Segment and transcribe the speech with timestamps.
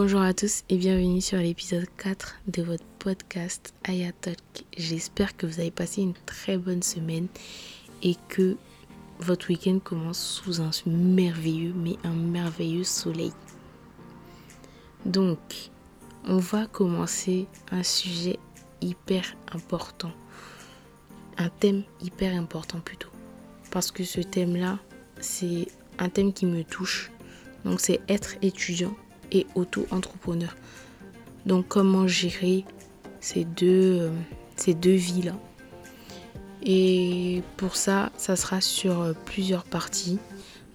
[0.00, 4.38] Bonjour à tous et bienvenue sur l'épisode 4 de votre podcast Aya Talk.
[4.76, 7.26] J'espère que vous avez passé une très bonne semaine
[8.04, 8.56] et que
[9.18, 13.32] votre week-end commence sous un merveilleux, mais un merveilleux soleil.
[15.04, 15.40] Donc,
[16.28, 18.38] on va commencer un sujet
[18.80, 20.12] hyper important.
[21.38, 23.10] Un thème hyper important plutôt.
[23.72, 24.78] Parce que ce thème-là,
[25.18, 25.66] c'est
[25.98, 27.10] un thème qui me touche.
[27.64, 28.94] Donc, c'est être étudiant
[29.32, 30.54] et auto-entrepreneur.
[31.46, 32.64] Donc comment gérer
[33.20, 34.10] ces deux, euh,
[34.56, 35.36] ces deux vies-là?
[36.62, 40.18] Et pour ça, ça sera sur euh, plusieurs parties.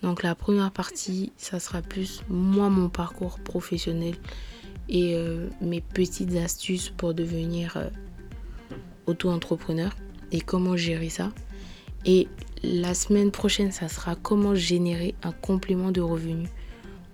[0.02, 4.16] Donc la première partie, ça sera plus moi, mon parcours professionnel
[4.90, 7.90] et euh, mes petites astuces pour devenir
[9.06, 9.96] auto-entrepreneur
[10.32, 11.32] et comment gérer ça.
[12.06, 12.28] Et
[12.64, 16.50] la semaine prochaine, ça sera comment générer un complément de revenus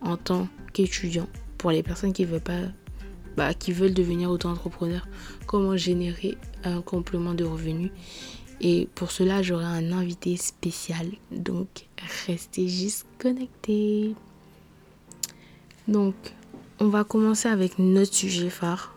[0.01, 2.61] en tant qu'étudiant pour les personnes qui veulent pas
[3.39, 5.07] bah, qui veulent devenir auto-entrepreneur,
[5.45, 7.91] comment générer un complément de revenus.
[8.59, 11.07] Et pour cela, j'aurai un invité spécial.
[11.31, 11.87] Donc,
[12.27, 14.13] restez juste connectés.
[15.87, 16.15] Donc,
[16.79, 18.93] on va commencer avec notre sujet phare.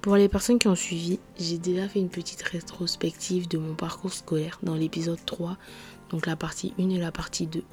[0.00, 4.12] Pour les personnes qui ont suivi, j'ai déjà fait une petite rétrospective de mon parcours
[4.12, 5.56] scolaire dans l'épisode 3,
[6.10, 7.64] donc la partie 1 et la partie 2.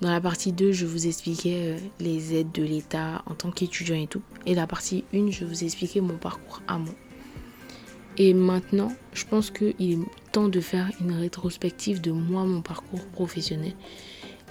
[0.00, 3.96] Dans la partie 2, je vous expliquais euh, les aides de l'État en tant qu'étudiant
[3.96, 4.22] et tout.
[4.44, 6.94] Et la partie 1, je vous expliquais mon parcours à moi.
[8.16, 9.98] Et maintenant, je pense qu'il est
[10.32, 13.72] temps de faire une rétrospective de moi, mon parcours professionnel.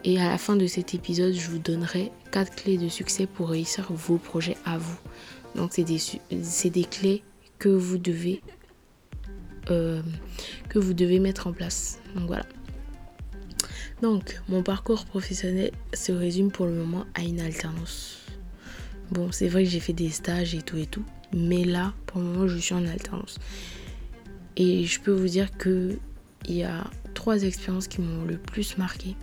[0.03, 3.49] Et à la fin de cet épisode, je vous donnerai 4 clés de succès pour
[3.49, 4.97] réussir vos projets à vous.
[5.55, 5.83] Donc, c'est
[6.69, 7.23] des, clés
[7.59, 8.41] que vous devez
[9.69, 10.01] euh,
[10.67, 11.99] que vous devez mettre en place.
[12.15, 12.43] Donc voilà.
[14.01, 18.19] Donc, mon parcours professionnel se résume pour le moment à une alternance.
[19.11, 22.21] Bon, c'est vrai que j'ai fait des stages et tout et tout, mais là, pour
[22.21, 23.37] le moment, je suis en alternance.
[24.55, 25.97] Et je peux vous dire que
[26.45, 29.15] il y a trois expériences qui m'ont le plus marqué.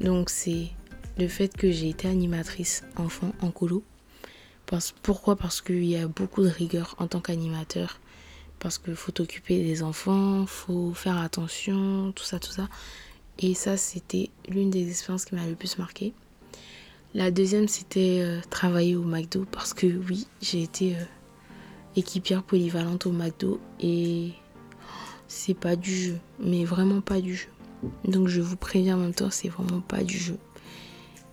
[0.00, 0.68] Donc, c'est
[1.18, 3.82] le fait que j'ai été animatrice enfant en colo.
[4.66, 5.36] Parce, pourquoi?
[5.36, 8.00] Parce qu'il y a beaucoup de rigueur en tant qu'animateur.
[8.58, 12.68] Parce qu'il faut t'occuper des enfants, faut faire attention, tout ça, tout ça.
[13.40, 16.12] Et ça, c'était l'une des expériences qui m'a le plus marqué.
[17.14, 21.04] La deuxième, c'était euh, travailler au McDo parce que oui, j'ai été euh,
[21.96, 24.32] équipière polyvalente au McDo et
[25.28, 27.48] c'est pas du jeu, mais vraiment pas du jeu.
[28.04, 30.36] Donc je vous préviens en même temps, c'est vraiment pas du jeu.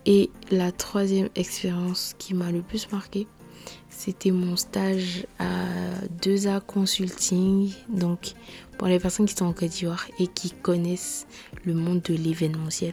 [0.06, 3.26] Et la troisième expérience qui m'a le plus marqué,
[3.88, 5.64] c'était mon stage à
[6.22, 7.72] 2A Consulting.
[7.88, 8.32] Donc,
[8.78, 11.26] pour les personnes qui sont en Côte d'Ivoire et qui connaissent
[11.64, 12.92] le monde de l'événementiel,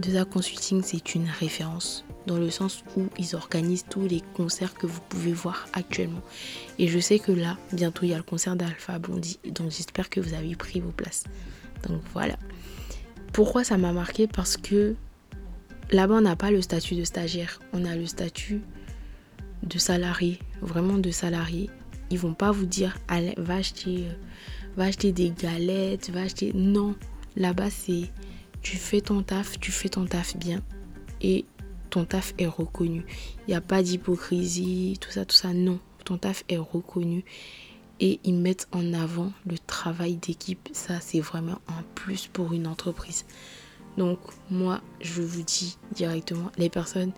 [0.00, 4.86] 2A Consulting, c'est une référence dans le sens où ils organisent tous les concerts que
[4.86, 6.22] vous pouvez voir actuellement.
[6.78, 9.38] Et je sais que là, bientôt, il y a le concert d'Alpha Blondie.
[9.44, 11.24] Donc, j'espère que vous avez pris vos places.
[11.88, 12.36] Donc, voilà.
[13.32, 14.26] Pourquoi ça m'a marqué?
[14.26, 14.94] Parce que
[15.90, 17.60] là-bas, on n'a pas le statut de stagiaire.
[17.72, 18.62] On a le statut
[19.62, 21.70] de salariés, vraiment de salariés.
[22.10, 24.12] Ils vont pas vous dire, allez, va acheter, euh,
[24.76, 26.52] va acheter des galettes, va acheter.
[26.54, 26.94] Non,
[27.36, 28.10] là-bas, c'est
[28.62, 30.62] tu fais ton taf, tu fais ton taf bien
[31.20, 31.44] et
[31.90, 33.04] ton taf est reconnu.
[33.46, 35.52] Il n'y a pas d'hypocrisie, tout ça, tout ça.
[35.52, 37.24] Non, ton taf est reconnu
[38.00, 40.68] et ils mettent en avant le travail d'équipe.
[40.72, 43.24] Ça, c'est vraiment un plus pour une entreprise.
[43.96, 44.18] Donc,
[44.50, 47.12] moi, je vous dis directement, les personnes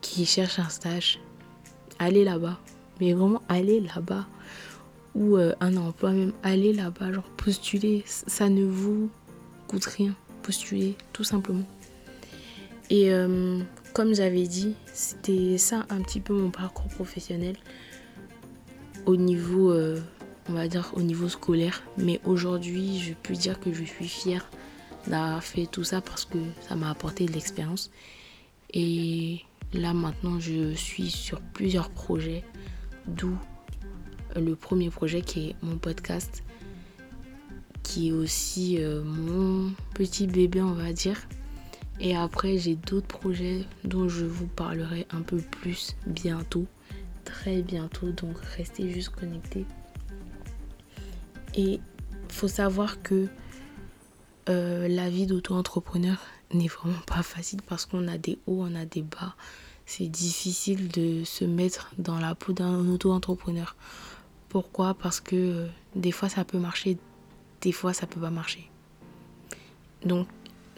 [0.00, 1.18] qui cherchent un stage,
[1.98, 2.58] allez là-bas.
[3.00, 4.26] Mais vraiment, allez là-bas.
[5.14, 7.12] Ou euh, un emploi même, allez là-bas.
[7.12, 9.10] Genre, postuler, ça ne vous
[9.66, 10.14] coûte rien.
[10.42, 11.64] Postuler, tout simplement.
[12.90, 13.60] Et euh,
[13.92, 17.56] comme j'avais dit, c'était ça un petit peu mon parcours professionnel
[19.06, 20.00] au niveau, euh,
[20.48, 21.82] on va dire, au niveau scolaire.
[21.96, 24.48] Mais aujourd'hui, je peux dire que je suis fière
[25.06, 26.38] d'avoir fait tout ça parce que
[26.68, 27.90] ça m'a apporté de l'expérience.
[28.72, 29.40] Et
[29.72, 32.44] Là maintenant, je suis sur plusieurs projets,
[33.06, 33.36] d'où
[34.36, 36.42] le premier projet qui est mon podcast,
[37.82, 41.20] qui est aussi euh, mon petit bébé, on va dire.
[42.00, 46.66] Et après, j'ai d'autres projets dont je vous parlerai un peu plus bientôt,
[47.24, 48.10] très bientôt.
[48.10, 49.66] Donc, restez juste connectés.
[51.54, 51.80] Et
[52.28, 53.28] faut savoir que
[54.48, 56.16] euh, la vie d'auto-entrepreneur
[56.54, 59.34] n'est vraiment pas facile parce qu'on a des hauts, on a des bas.
[59.86, 63.76] C'est difficile de se mettre dans la peau d'un auto-entrepreneur.
[64.48, 64.94] Pourquoi?
[64.94, 66.98] Parce que euh, des fois ça peut marcher,
[67.60, 68.70] des fois ça peut pas marcher.
[70.04, 70.28] Donc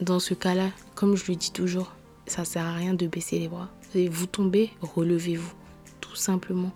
[0.00, 1.92] dans ce cas-là, comme je le dis toujours,
[2.26, 3.68] ça sert à rien de baisser les bras.
[3.94, 5.52] Vous tombez, relevez-vous,
[6.00, 6.72] tout tout simplement.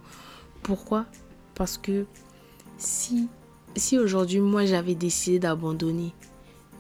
[0.65, 1.07] Pourquoi?
[1.55, 2.07] Parce que
[2.77, 3.29] si,
[3.77, 6.13] si aujourd'hui moi j'avais décidé d'abandonner,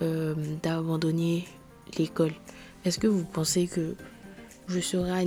[0.02, 1.46] euh, d'abandonner
[1.96, 2.32] l'école,
[2.84, 3.94] est-ce que vous pensez que
[4.68, 5.26] je serais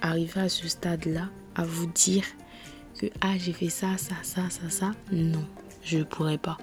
[0.00, 2.24] arrivé à ce stade-là à vous dire
[2.98, 5.44] que ah j'ai fait ça, ça, ça, ça, ça Non,
[5.82, 6.58] je ne pourrais pas.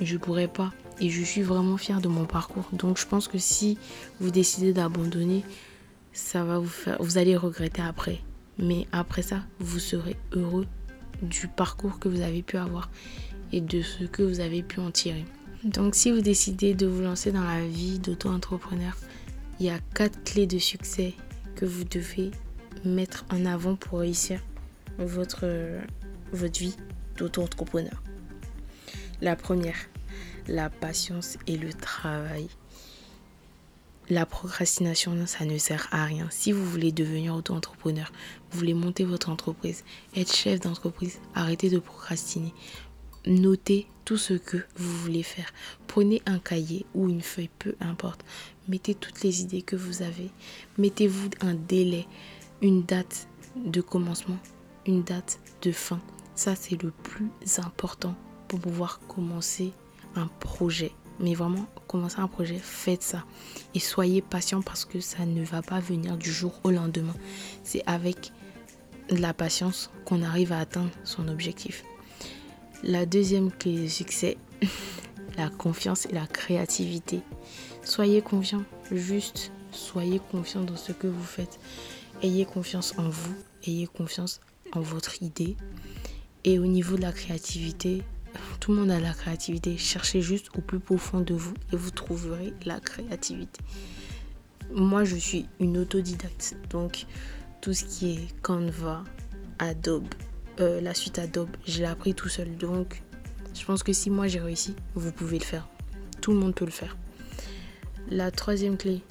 [0.00, 0.72] Je ne pourrais pas.
[1.00, 2.68] Et je suis vraiment fière de mon parcours.
[2.72, 3.78] Donc je pense que si
[4.20, 5.44] vous décidez d'abandonner,
[6.12, 6.96] ça va vous faire.
[7.00, 8.20] Vous allez regretter après.
[8.58, 10.66] Mais après ça, vous serez heureux
[11.22, 12.90] du parcours que vous avez pu avoir
[13.52, 15.24] et de ce que vous avez pu en tirer.
[15.64, 18.96] Donc si vous décidez de vous lancer dans la vie d'auto-entrepreneur,
[19.60, 21.14] il y a quatre clés de succès
[21.56, 22.30] que vous devez
[22.84, 24.40] mettre en avant pour réussir
[24.98, 25.46] votre,
[26.32, 26.76] vie
[27.16, 28.02] d'auto-entrepreneur.
[29.20, 29.88] La première,
[30.46, 32.48] la patience et le travail.
[34.10, 36.28] La procrastination, ça ne sert à rien.
[36.30, 38.10] Si vous voulez devenir auto-entrepreneur,
[38.50, 39.84] vous voulez monter votre entreprise,
[40.16, 42.54] être chef d'entreprise, arrêtez de procrastiner.
[43.26, 45.52] Notez tout ce que vous voulez faire.
[45.86, 48.24] Prenez un cahier ou une feuille, peu importe.
[48.68, 50.30] Mettez toutes les idées que vous avez.
[50.76, 52.06] Mettez-vous un délai,
[52.60, 53.26] une date
[53.56, 54.38] de commencement,
[54.86, 56.00] une date de fin.
[56.34, 58.14] Ça, c'est le plus important
[58.46, 59.72] pour pouvoir commencer
[60.16, 60.92] un projet.
[61.18, 63.24] Mais vraiment, commencer un projet, faites ça.
[63.74, 67.14] Et soyez patient parce que ça ne va pas venir du jour au lendemain.
[67.64, 68.32] C'est avec
[69.10, 71.84] la patience qu'on arrive à atteindre son objectif.
[72.82, 74.36] La deuxième clé de succès,
[75.38, 77.22] la confiance et la créativité.
[77.88, 81.58] Soyez confiant, juste soyez confiant dans ce que vous faites.
[82.22, 83.34] Ayez confiance en vous,
[83.66, 84.42] ayez confiance
[84.72, 85.56] en votre idée.
[86.44, 88.02] Et au niveau de la créativité,
[88.60, 89.78] tout le monde a la créativité.
[89.78, 93.58] Cherchez juste au plus profond de vous et vous trouverez la créativité.
[94.70, 96.58] Moi, je suis une autodidacte.
[96.68, 97.06] Donc,
[97.62, 99.02] tout ce qui est Canva,
[99.58, 100.14] Adobe,
[100.60, 102.54] euh, la suite Adobe, je l'ai appris tout seul.
[102.58, 103.02] Donc,
[103.54, 105.66] je pense que si moi j'ai réussi, vous pouvez le faire.
[106.20, 106.94] Tout le monde peut le faire.
[108.10, 109.02] La troisième clé,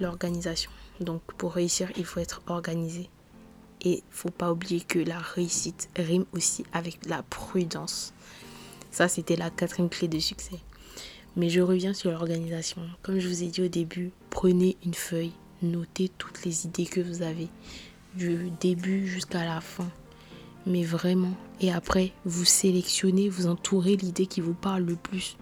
[0.00, 0.70] l'organisation.
[1.00, 3.08] Donc, pour réussir, il faut être organisé.
[3.82, 8.12] Et faut pas oublier que la réussite rime aussi avec la prudence.
[8.90, 10.58] Ça, c'était la quatrième clé de succès.
[11.36, 12.82] Mais je reviens sur l'organisation.
[13.02, 15.32] Comme je vous ai dit au début, prenez une feuille,
[15.62, 17.48] notez toutes les idées que vous avez,
[18.14, 19.88] du début jusqu'à la fin
[20.66, 21.32] mais vraiment.
[21.60, 25.36] Et après, vous sélectionnez, vous entourez l'idée qui vous parle le plus.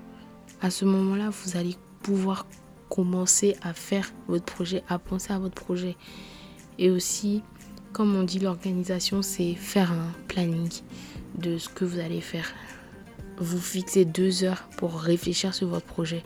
[0.61, 2.47] À ce moment-là, vous allez pouvoir
[2.89, 5.97] commencer à faire votre projet, à penser à votre projet.
[6.79, 7.43] Et aussi,
[7.93, 10.71] comme on dit, l'organisation, c'est faire un planning
[11.37, 12.53] de ce que vous allez faire.
[13.39, 16.23] Vous fixez deux heures pour réfléchir sur votre projet.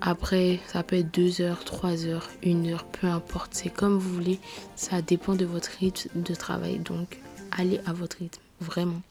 [0.00, 3.54] Après, ça peut être deux heures, trois heures, une heure, peu importe.
[3.54, 4.38] C'est comme vous voulez.
[4.74, 6.78] Ça dépend de votre rythme de travail.
[6.78, 9.02] Donc, allez à votre rythme, vraiment.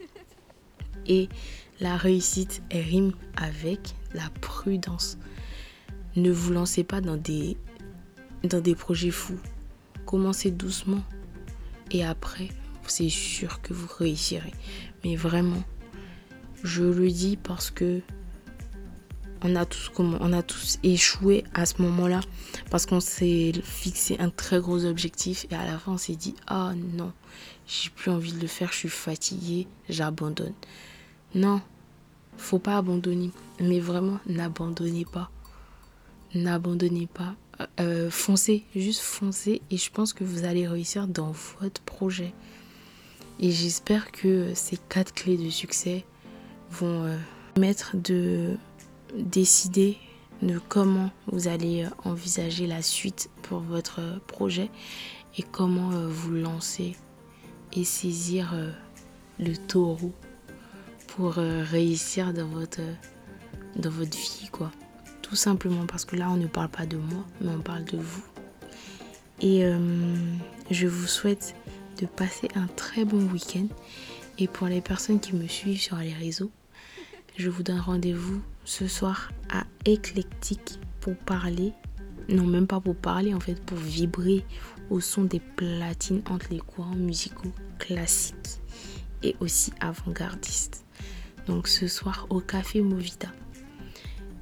[1.07, 1.27] Et
[1.79, 5.17] la réussite rime avec la prudence.
[6.15, 7.57] Ne vous lancez pas dans des,
[8.43, 9.39] dans des projets fous.
[10.05, 11.03] Commencez doucement.
[11.91, 12.49] Et après,
[12.87, 14.53] c'est sûr que vous réussirez.
[15.03, 15.63] Mais vraiment,
[16.63, 18.01] je le dis parce que
[19.43, 22.21] on a tous on a tous échoué à ce moment-là
[22.71, 26.33] parce qu'on s'est fixé un très gros objectif et à la fin on s'est dit
[26.47, 27.13] ah non
[27.67, 30.53] j'ai plus envie de le faire je suis fatiguée j'abandonne
[31.35, 31.61] non
[32.37, 35.29] faut pas abandonner mais vraiment n'abandonnez pas
[36.35, 37.35] n'abandonnez pas
[37.79, 42.33] euh, foncez juste foncez et je pense que vous allez réussir dans votre projet
[43.39, 46.05] et j'espère que ces quatre clés de succès
[46.71, 47.17] vont euh,
[47.57, 48.57] mettre de
[49.13, 49.97] décider
[50.41, 54.69] de comment vous allez euh, envisager la suite pour votre projet
[55.37, 56.95] et comment euh, vous lancer
[57.73, 58.71] et saisir euh,
[59.39, 60.13] le taureau
[61.07, 62.81] pour réussir dans votre,
[63.77, 64.69] dans votre vie quoi.
[65.27, 67.97] Tout simplement parce que là on ne parle pas de moi mais on parle de
[67.97, 68.23] vous.
[69.41, 69.63] Et
[70.69, 71.55] je vous souhaite
[71.99, 73.67] de passer un très bon week-end.
[74.37, 76.51] Et pour les personnes qui me suivent sur les réseaux,
[77.37, 81.73] je vous donne rendez-vous ce soir à Éclectique pour parler,
[82.29, 84.45] non même pas pour parler en fait, pour vibrer
[84.91, 88.61] au son des platines entre les courants musicaux classiques
[89.23, 90.85] et aussi avant-gardistes.
[91.47, 93.29] Donc ce soir au Café Movita.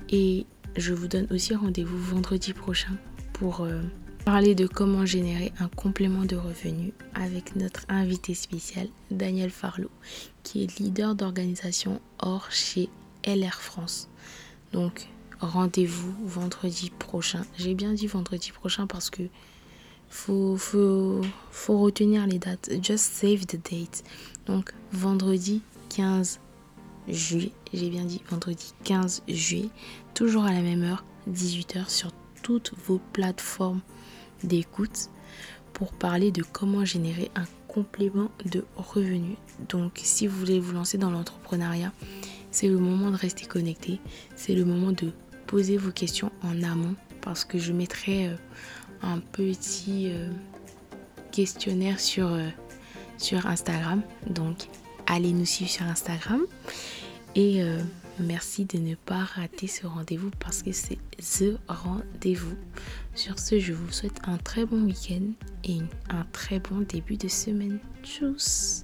[0.09, 2.95] Et je vous donne aussi rendez-vous vendredi prochain
[3.33, 3.81] pour euh,
[4.25, 9.91] parler de comment générer un complément de revenus avec notre invité spécial Daniel Farlot,
[10.43, 12.89] qui est leader d'organisation hors chez
[13.25, 14.09] LR France.
[14.71, 15.07] Donc
[15.39, 17.45] rendez-vous vendredi prochain.
[17.57, 19.23] J'ai bien dit vendredi prochain parce que
[20.13, 22.69] faut, faut, faut retenir les dates.
[22.81, 24.03] Just save the date.
[24.45, 26.39] Donc, vendredi 15
[27.07, 29.69] juillet, j'ai bien dit vendredi 15 juillet,
[30.13, 33.81] toujours à la même heure, 18h, sur toutes vos plateformes
[34.43, 35.09] d'écoute
[35.73, 39.37] pour parler de comment générer un complément de revenus.
[39.69, 41.91] Donc, si vous voulez vous lancer dans l'entrepreneuriat,
[42.51, 43.99] c'est le moment de rester connecté.
[44.35, 45.11] C'est le moment de
[45.47, 48.35] poser vos questions en amont parce que je mettrai euh,
[49.01, 50.29] un petit euh,
[51.31, 52.47] questionnaire sur, euh,
[53.17, 54.03] sur Instagram.
[54.27, 54.67] Donc,
[55.07, 56.41] allez nous suivre sur Instagram.
[57.35, 57.61] Et
[58.19, 62.55] merci de ne pas rater ce rendez-vous parce que c'est The Rendez-vous.
[63.15, 65.31] Sur ce, je vous souhaite un très bon week-end
[65.63, 65.79] et
[66.09, 67.79] un très bon début de semaine.
[68.03, 68.83] Tchuss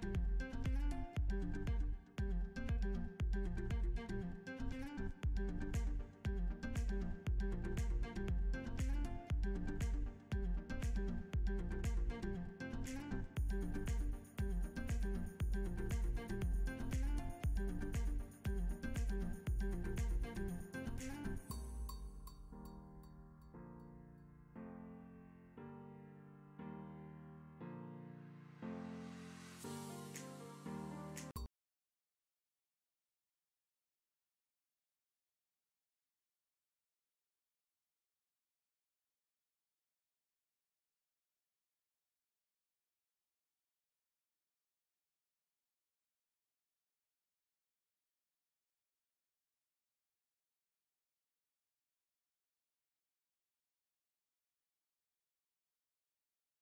[0.00, 0.16] Thank
[4.46, 4.47] you.